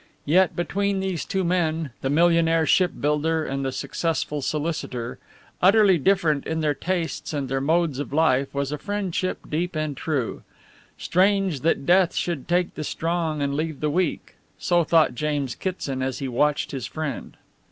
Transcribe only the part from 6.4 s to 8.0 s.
in their tastes and their modes